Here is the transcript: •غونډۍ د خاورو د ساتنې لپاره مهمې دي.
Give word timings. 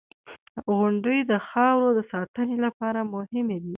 •غونډۍ 0.75 1.19
د 1.31 1.33
خاورو 1.47 1.89
د 1.97 1.99
ساتنې 2.11 2.57
لپاره 2.65 2.99
مهمې 3.13 3.57
دي. 3.63 3.69